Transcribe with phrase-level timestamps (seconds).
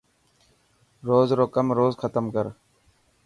[1.07, 2.45] روز رو ڪم روز ختم ڪر.